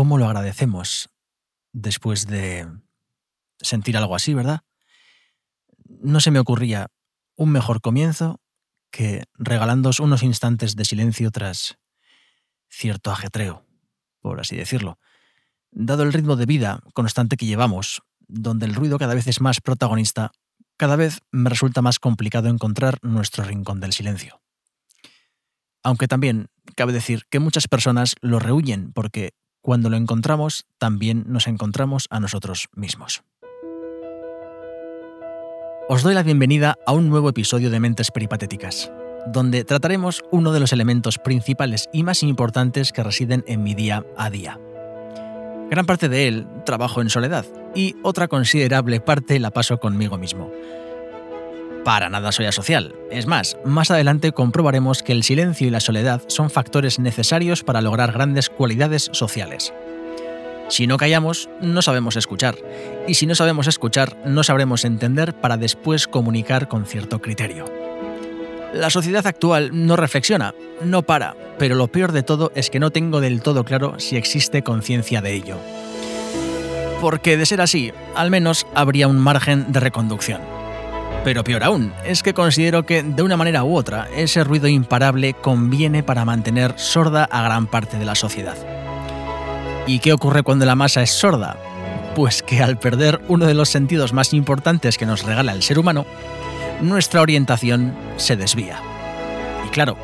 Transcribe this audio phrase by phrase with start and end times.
[0.00, 1.10] cómo lo agradecemos
[1.74, 2.66] después de
[3.60, 4.62] sentir algo así, ¿verdad?
[5.84, 6.86] No se me ocurría
[7.36, 8.40] un mejor comienzo
[8.90, 11.76] que regalándos unos instantes de silencio tras
[12.70, 13.66] cierto ajetreo,
[14.20, 14.98] por así decirlo.
[15.70, 19.60] Dado el ritmo de vida constante que llevamos, donde el ruido cada vez es más
[19.60, 20.32] protagonista,
[20.78, 24.40] cada vez me resulta más complicado encontrar nuestro rincón del silencio.
[25.82, 31.46] Aunque también cabe decir que muchas personas lo rehuyen porque cuando lo encontramos también nos
[31.46, 33.22] encontramos a nosotros mismos.
[35.88, 38.92] Os doy la bienvenida a un nuevo episodio de Mentes Peripatéticas,
[39.26, 44.04] donde trataremos uno de los elementos principales y más importantes que residen en mi día
[44.16, 44.58] a día.
[45.68, 50.50] Gran parte de él trabajo en soledad y otra considerable parte la paso conmigo mismo.
[51.84, 52.94] Para nada soy asocial.
[53.10, 57.80] Es más, más adelante comprobaremos que el silencio y la soledad son factores necesarios para
[57.80, 59.72] lograr grandes cualidades sociales.
[60.68, 62.56] Si no callamos, no sabemos escuchar.
[63.08, 67.64] Y si no sabemos escuchar, no sabremos entender para después comunicar con cierto criterio.
[68.72, 72.92] La sociedad actual no reflexiona, no para, pero lo peor de todo es que no
[72.92, 75.56] tengo del todo claro si existe conciencia de ello.
[77.00, 80.59] Porque de ser así, al menos habría un margen de reconducción.
[81.24, 85.34] Pero peor aún, es que considero que de una manera u otra ese ruido imparable
[85.34, 88.56] conviene para mantener sorda a gran parte de la sociedad.
[89.86, 91.56] ¿Y qué ocurre cuando la masa es sorda?
[92.14, 95.78] Pues que al perder uno de los sentidos más importantes que nos regala el ser
[95.78, 96.06] humano,
[96.80, 98.80] nuestra orientación se desvía.
[99.66, 99.96] Y claro,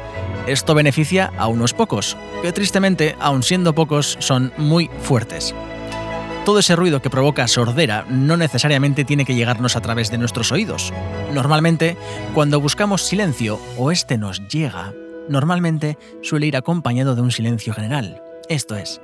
[0.46, 5.54] esto beneficia a unos pocos, que tristemente, aun siendo pocos, son muy fuertes
[6.46, 10.52] todo ese ruido que provoca sordera no necesariamente tiene que llegarnos a través de nuestros
[10.52, 10.92] oídos.
[11.34, 11.96] Normalmente,
[12.34, 14.94] cuando buscamos silencio o este nos llega,
[15.28, 19.00] normalmente suele ir acompañado de un silencio general, esto es,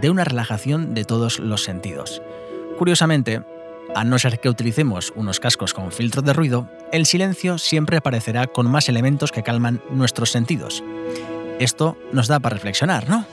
[0.00, 2.22] de una relajación de todos los sentidos.
[2.78, 3.42] Curiosamente,
[3.94, 8.46] a no ser que utilicemos unos cascos con filtro de ruido, el silencio siempre aparecerá
[8.46, 10.82] con más elementos que calman nuestros sentidos.
[11.58, 13.26] Esto nos da para reflexionar, ¿no?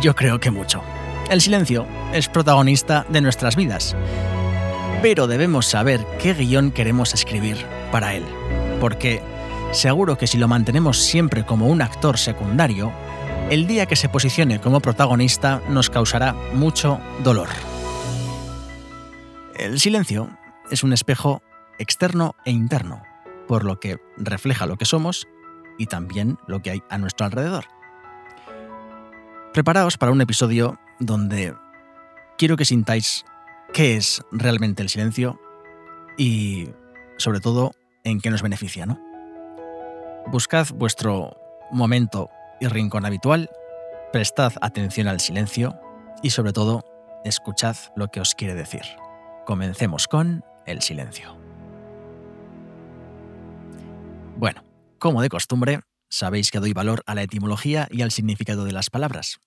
[0.00, 0.82] Yo creo que mucho.
[1.32, 3.96] El silencio es protagonista de nuestras vidas,
[5.00, 7.56] pero debemos saber qué guion queremos escribir
[7.90, 8.22] para él,
[8.82, 9.22] porque
[9.72, 12.92] seguro que si lo mantenemos siempre como un actor secundario,
[13.48, 17.48] el día que se posicione como protagonista nos causará mucho dolor.
[19.56, 20.28] El silencio
[20.70, 21.42] es un espejo
[21.78, 23.04] externo e interno,
[23.48, 25.26] por lo que refleja lo que somos
[25.78, 27.64] y también lo que hay a nuestro alrededor.
[29.54, 31.54] Preparaos para un episodio donde
[32.38, 33.24] quiero que sintáis
[33.72, 35.40] qué es realmente el silencio
[36.16, 36.68] y,
[37.16, 37.72] sobre todo,
[38.04, 39.00] en qué nos beneficia, ¿no?
[40.26, 41.36] Buscad vuestro
[41.70, 42.30] momento
[42.60, 43.50] y rincón habitual,
[44.12, 45.78] prestad atención al silencio
[46.22, 46.84] y, sobre todo,
[47.24, 48.82] escuchad lo que os quiere decir.
[49.46, 51.36] Comencemos con el silencio.
[54.36, 54.64] Bueno,
[54.98, 58.90] como de costumbre, sabéis que doy valor a la etimología y al significado de las
[58.90, 59.38] palabras,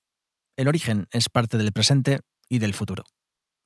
[0.57, 3.03] el origen es parte del presente y del futuro.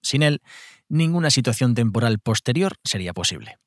[0.01, 0.41] Sin él,
[0.87, 3.57] ninguna situación temporal posterior sería posible.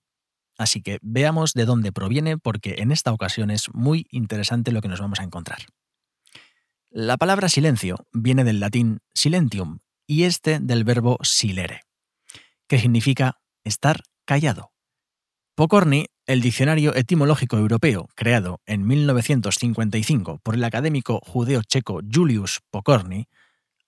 [0.58, 4.88] Así que veamos de dónde proviene porque en esta ocasión es muy interesante lo que
[4.88, 5.60] nos vamos a encontrar.
[6.90, 11.80] La palabra silencio viene del latín silentium y este del verbo silere,
[12.66, 14.72] que significa estar callado.
[15.54, 23.26] Pocorni el diccionario etimológico europeo, creado en 1955 por el académico judeo-checo Julius Pokorny,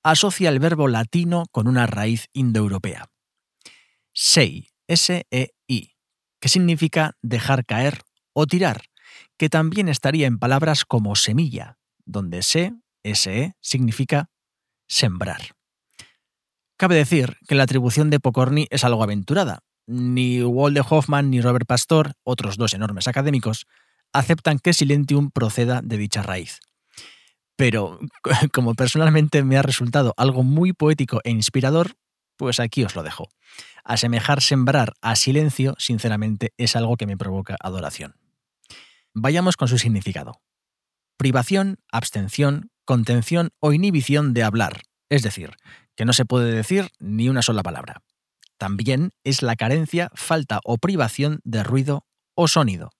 [0.02, 3.06] asocia el verbo latino con una raíz indoeuropea.
[4.12, 5.96] Sei, S-E-I,
[6.40, 8.82] que significa dejar caer o tirar,
[9.36, 14.30] que también estaría en palabras como semilla, donde se, S-E, significa
[14.86, 15.54] sembrar.
[16.76, 21.66] Cabe decir que la atribución de Pocorny es algo aventurada, ni Walde Hoffman ni Robert
[21.66, 23.66] Pastor, otros dos enormes académicos,
[24.12, 26.60] aceptan que Silentium proceda de dicha raíz.
[27.56, 27.98] Pero
[28.52, 31.96] como personalmente me ha resultado algo muy poético e inspirador,
[32.36, 33.28] pues aquí os lo dejo.
[33.84, 38.16] Asemejar sembrar a silencio, sinceramente, es algo que me provoca adoración.
[39.12, 40.40] Vayamos con su significado.
[41.16, 45.52] Privación, abstención, contención o inhibición de hablar, es decir,
[45.94, 48.02] que no se puede decir ni una sola palabra.
[48.58, 52.90] También es la carencia, falta o privación de ruido o sonido.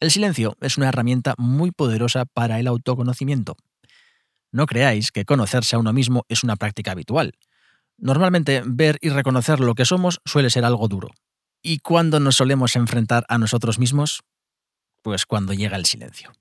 [0.00, 3.56] El silencio es una herramienta muy poderosa para el autoconocimiento.
[4.50, 7.34] No creáis que conocerse a uno mismo es una práctica habitual.
[7.98, 11.08] Normalmente ver y reconocer lo que somos suele ser algo duro.
[11.62, 14.22] ¿Y cuándo nos solemos enfrentar a nosotros mismos?
[15.02, 16.32] Pues cuando llega el silencio.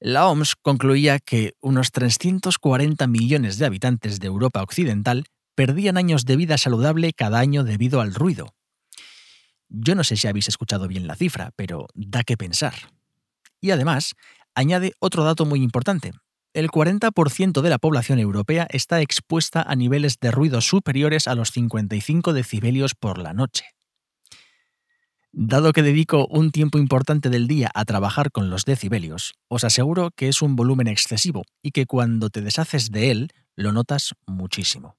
[0.00, 6.36] La OMS concluía que unos 340 millones de habitantes de Europa Occidental perdían años de
[6.36, 8.54] vida saludable cada año debido al ruido.
[9.68, 12.74] Yo no sé si habéis escuchado bien la cifra, pero da que pensar.
[13.60, 14.14] Y además,
[14.54, 16.12] añade otro dato muy importante.
[16.52, 21.50] El 40% de la población europea está expuesta a niveles de ruido superiores a los
[21.50, 23.64] 55 decibelios por la noche.
[25.34, 30.10] Dado que dedico un tiempo importante del día a trabajar con los decibelios, os aseguro
[30.10, 34.98] que es un volumen excesivo y que cuando te deshaces de él lo notas muchísimo.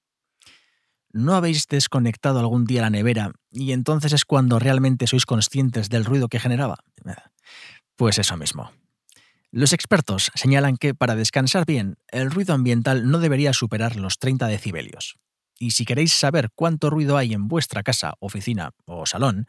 [1.14, 6.06] ¿No habéis desconectado algún día la nevera y entonces es cuando realmente sois conscientes del
[6.06, 6.78] ruido que generaba?
[7.96, 8.72] Pues eso mismo.
[9.52, 14.48] Los expertos señalan que para descansar bien, el ruido ambiental no debería superar los 30
[14.48, 15.20] decibelios.
[15.60, 19.46] Y si queréis saber cuánto ruido hay en vuestra casa, oficina o salón,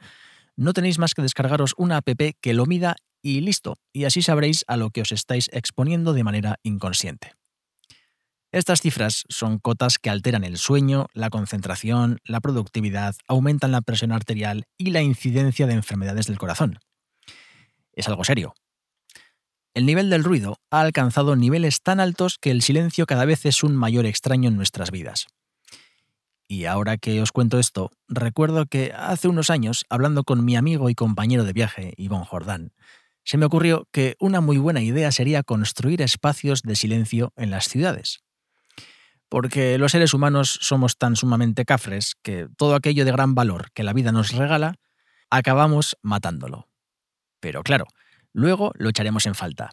[0.56, 2.10] no tenéis más que descargaros una app
[2.42, 6.24] que lo mida y listo, y así sabréis a lo que os estáis exponiendo de
[6.24, 7.32] manera inconsciente.
[8.54, 14.12] Estas cifras son cotas que alteran el sueño, la concentración, la productividad, aumentan la presión
[14.12, 16.78] arterial y la incidencia de enfermedades del corazón.
[17.94, 18.54] Es algo serio,
[19.74, 23.64] el nivel del ruido ha alcanzado niveles tan altos que el silencio cada vez es
[23.64, 25.26] un mayor extraño en nuestras vidas.
[26.46, 30.90] Y ahora que os cuento esto, recuerdo que hace unos años, hablando con mi amigo
[30.90, 32.72] y compañero de viaje, Ivonne Jordán,
[33.24, 37.68] se me ocurrió que una muy buena idea sería construir espacios de silencio en las
[37.68, 38.20] ciudades.
[39.34, 43.82] Porque los seres humanos somos tan sumamente cafres que todo aquello de gran valor que
[43.82, 44.76] la vida nos regala,
[45.28, 46.68] acabamos matándolo.
[47.40, 47.86] Pero claro,
[48.34, 49.70] Luego lo echaremos en falta.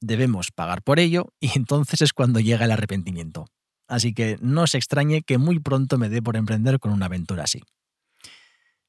[0.00, 3.46] Debemos pagar por ello y entonces es cuando llega el arrepentimiento.
[3.86, 7.44] Así que no se extrañe que muy pronto me dé por emprender con una aventura
[7.44, 7.60] así.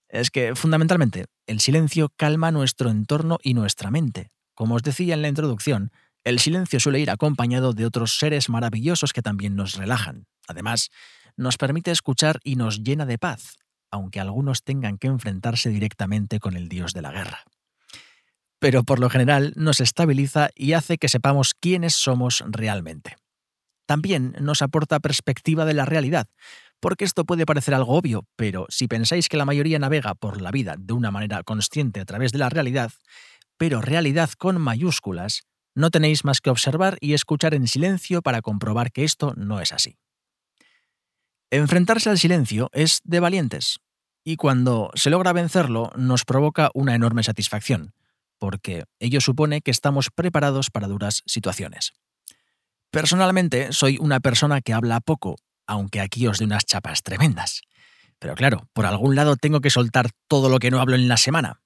[0.08, 4.32] Es que, fundamentalmente, el silencio calma nuestro entorno y nuestra mente.
[4.54, 5.92] Como os decía en la introducción,
[6.26, 10.28] el silencio suele ir acompañado de otros seres maravillosos que también nos relajan.
[10.48, 10.90] Además,
[11.38, 13.56] nos permite escuchar y nos llena de paz,
[13.90, 17.46] aunque algunos tengan que enfrentarse directamente con el dios de la guerra
[18.66, 23.16] pero por lo general nos estabiliza y hace que sepamos quiénes somos realmente.
[23.86, 26.28] También nos aporta perspectiva de la realidad,
[26.80, 30.50] porque esto puede parecer algo obvio, pero si pensáis que la mayoría navega por la
[30.50, 32.92] vida de una manera consciente a través de la realidad,
[33.58, 35.44] pero realidad con mayúsculas,
[35.76, 39.72] no tenéis más que observar y escuchar en silencio para comprobar que esto no es
[39.72, 39.98] así.
[41.52, 43.80] Enfrentarse al silencio es de valientes,
[44.24, 47.94] y cuando se logra vencerlo nos provoca una enorme satisfacción,
[48.40, 51.94] porque ello supone que estamos preparados para duras situaciones.
[52.90, 55.36] Personalmente, soy una persona que habla poco,
[55.68, 57.62] aunque aquí os dé unas chapas tremendas.
[58.20, 61.18] Pero claro, por algún lado tengo que soltar todo lo que no hablo en la
[61.18, 61.62] semana.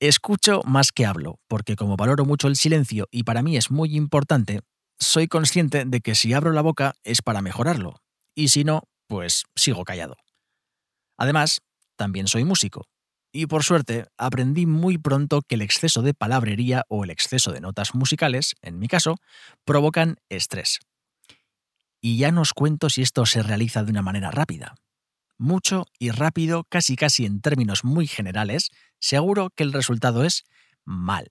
[0.00, 3.96] Escucho más que hablo, porque como valoro mucho el silencio y para mí es muy
[3.96, 4.60] importante,
[4.98, 8.02] soy consciente de que si abro la boca es para mejorarlo,
[8.34, 10.16] y si no, pues sigo callado.
[11.16, 11.60] Además,
[11.96, 12.86] también soy músico,
[13.32, 17.60] y por suerte, aprendí muy pronto que el exceso de palabrería o el exceso de
[17.60, 19.16] notas musicales, en mi caso,
[19.64, 20.78] provocan estrés.
[22.00, 24.76] Y ya nos cuento si esto se realiza de una manera rápida.
[25.36, 28.70] Mucho y rápido, casi casi en términos muy generales,
[29.04, 30.44] seguro que el resultado es
[30.84, 31.28] mal.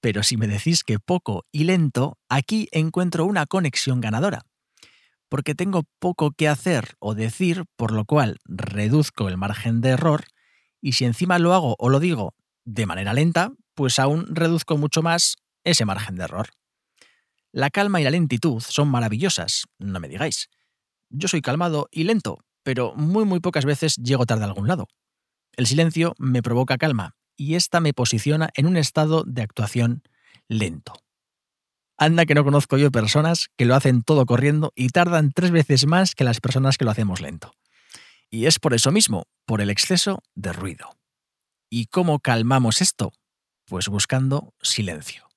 [0.00, 4.46] Pero si me decís que poco y lento, aquí encuentro una conexión ganadora.
[5.28, 10.24] Porque tengo poco que hacer o decir, por lo cual reduzco el margen de error
[10.80, 15.02] y si encima lo hago o lo digo de manera lenta, pues aún reduzco mucho
[15.02, 16.48] más ese margen de error.
[17.52, 20.48] La calma y la lentitud son maravillosas, no me digáis.
[21.10, 24.86] Yo soy calmado y lento, pero muy muy pocas veces llego tarde a algún lado.
[25.58, 30.04] El silencio me provoca calma y esta me posiciona en un estado de actuación
[30.46, 30.92] lento.
[31.96, 35.84] Anda que no conozco yo personas que lo hacen todo corriendo y tardan tres veces
[35.84, 37.50] más que las personas que lo hacemos lento.
[38.30, 40.96] Y es por eso mismo, por el exceso de ruido.
[41.68, 43.10] ¿Y cómo calmamos esto?
[43.66, 45.28] Pues buscando silencio.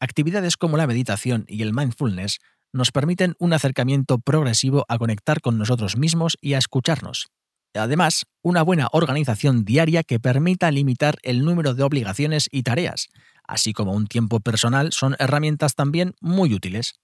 [0.00, 2.40] Actividades como la meditación y el mindfulness
[2.74, 7.30] nos permiten un acercamiento progresivo a conectar con nosotros mismos y a escucharnos.
[7.74, 13.08] Además, una buena organización diaria que permita limitar el número de obligaciones y tareas,
[13.44, 16.94] así como un tiempo personal, son herramientas también muy útiles.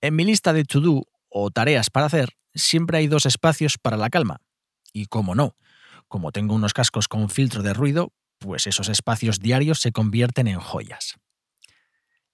[0.00, 4.08] En mi lista de to-do o tareas para hacer, siempre hay dos espacios para la
[4.08, 4.40] calma.
[4.92, 5.56] Y como no,
[6.08, 10.58] como tengo unos cascos con filtro de ruido, pues esos espacios diarios se convierten en
[10.58, 11.16] joyas.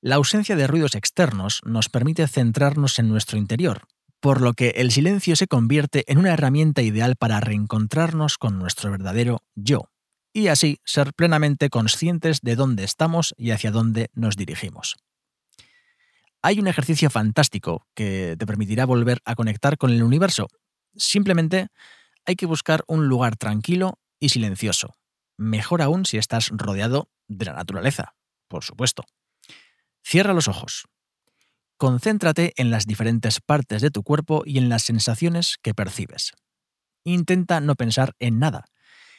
[0.00, 3.88] La ausencia de ruidos externos nos permite centrarnos en nuestro interior,
[4.20, 8.90] por lo que el silencio se convierte en una herramienta ideal para reencontrarnos con nuestro
[8.90, 9.90] verdadero yo
[10.32, 14.96] y así ser plenamente conscientes de dónde estamos y hacia dónde nos dirigimos.
[16.42, 20.48] Hay un ejercicio fantástico que te permitirá volver a conectar con el universo.
[20.94, 21.68] Simplemente
[22.26, 24.94] hay que buscar un lugar tranquilo y silencioso.
[25.38, 28.14] Mejor aún si estás rodeado de la naturaleza,
[28.48, 29.04] por supuesto.
[30.04, 30.84] Cierra los ojos.
[31.78, 36.32] Concéntrate en las diferentes partes de tu cuerpo y en las sensaciones que percibes.
[37.04, 38.64] Intenta no pensar en nada,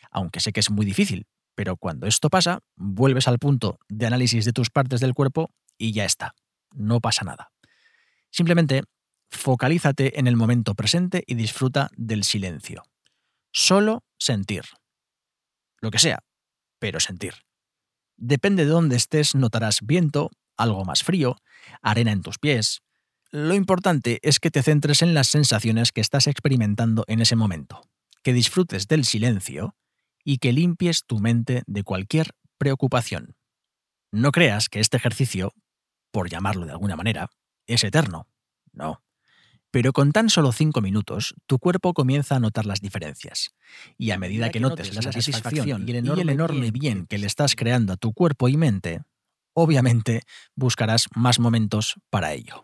[0.09, 4.43] aunque sé que es muy difícil, pero cuando esto pasa, vuelves al punto de análisis
[4.43, 6.33] de tus partes del cuerpo y ya está,
[6.73, 7.51] no pasa nada.
[8.31, 8.83] Simplemente
[9.29, 12.83] focalízate en el momento presente y disfruta del silencio.
[13.51, 14.63] Solo sentir.
[15.79, 16.23] Lo que sea,
[16.79, 17.33] pero sentir.
[18.17, 21.37] Depende de dónde estés, notarás viento, algo más frío,
[21.81, 22.81] arena en tus pies.
[23.31, 27.81] Lo importante es que te centres en las sensaciones que estás experimentando en ese momento,
[28.23, 29.75] que disfrutes del silencio
[30.23, 33.35] y que limpies tu mente de cualquier preocupación.
[34.11, 35.53] No creas que este ejercicio,
[36.11, 37.29] por llamarlo de alguna manera,
[37.65, 38.27] es eterno.
[38.71, 39.01] No.
[39.71, 43.51] Pero con tan solo cinco minutos, tu cuerpo comienza a notar las diferencias.
[43.97, 47.93] Y a medida que notes la satisfacción y el enorme, bien que le estás creando
[47.93, 49.01] a tu cuerpo y mente,
[49.59, 50.21] obviamente
[50.55, 52.61] buscarás más momentos para ello.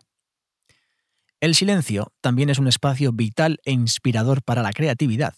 [1.40, 5.34] El silencio también es un espacio vital e inspirador para la creatividad.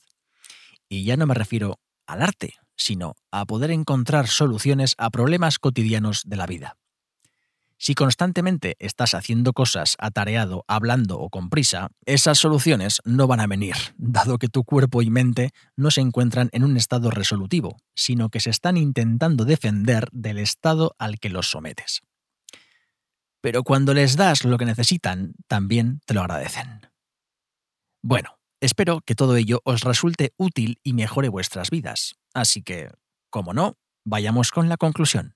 [0.90, 6.24] Y ya no me refiero al arte, sino a poder encontrar soluciones a problemas cotidianos
[6.26, 6.76] de la vida.
[7.78, 13.46] Si constantemente estás haciendo cosas atareado, hablando o con prisa, esas soluciones no van a
[13.46, 18.30] venir, dado que tu cuerpo y mente no se encuentran en un estado resolutivo, sino
[18.30, 22.02] que se están intentando defender del estado al que los sometes.
[23.42, 26.80] Pero cuando les das lo que necesitan, también te lo agradecen.
[28.02, 32.16] Bueno, espero que todo ello os resulte útil y mejore vuestras vidas.
[32.34, 32.90] Así que,
[33.30, 35.34] como no, vayamos con la conclusión.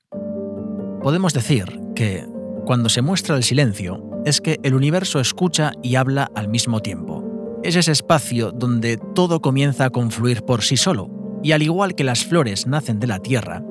[1.03, 2.27] Podemos decir que,
[2.67, 7.59] cuando se muestra el silencio, es que el universo escucha y habla al mismo tiempo.
[7.63, 11.11] Es ese espacio donde todo comienza a confluir por sí solo,
[11.43, 13.63] y al igual que las flores nacen de la tierra,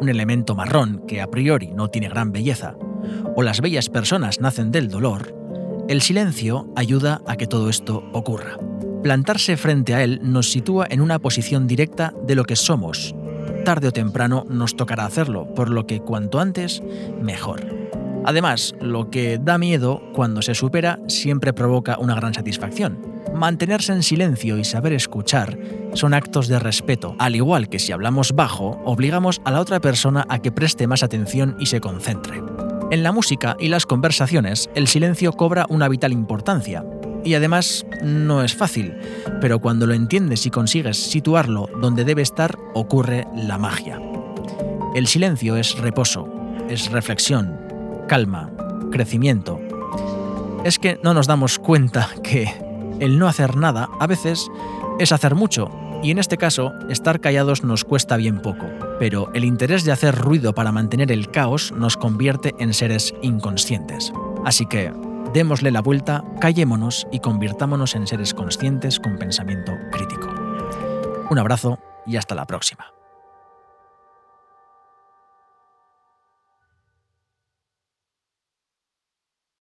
[0.00, 2.76] un elemento marrón que a priori no tiene gran belleza,
[3.36, 5.36] o las bellas personas nacen del dolor,
[5.88, 8.58] el silencio ayuda a que todo esto ocurra.
[9.02, 13.14] Plantarse frente a él nos sitúa en una posición directa de lo que somos
[13.64, 16.82] tarde o temprano nos tocará hacerlo, por lo que cuanto antes,
[17.20, 17.80] mejor.
[18.24, 22.98] Además, lo que da miedo cuando se supera siempre provoca una gran satisfacción.
[23.34, 25.58] Mantenerse en silencio y saber escuchar
[25.94, 30.26] son actos de respeto, al igual que si hablamos bajo, obligamos a la otra persona
[30.28, 32.42] a que preste más atención y se concentre.
[32.90, 36.84] En la música y las conversaciones, el silencio cobra una vital importancia,
[37.24, 38.94] y además no es fácil,
[39.40, 44.00] pero cuando lo entiendes y consigues situarlo donde debe estar, ocurre la magia.
[44.94, 46.28] El silencio es reposo,
[46.68, 47.56] es reflexión,
[48.08, 48.50] calma,
[48.90, 49.60] crecimiento.
[50.64, 52.52] Es que no nos damos cuenta que
[52.98, 54.48] el no hacer nada a veces
[54.98, 55.70] es hacer mucho,
[56.02, 58.66] y en este caso, estar callados nos cuesta bien poco,
[58.98, 64.12] pero el interés de hacer ruido para mantener el caos nos convierte en seres inconscientes.
[64.44, 64.92] Así que,
[65.32, 70.28] démosle la vuelta, callémonos y convirtámonos en seres conscientes con pensamiento crítico.
[71.30, 72.99] Un abrazo y hasta la próxima.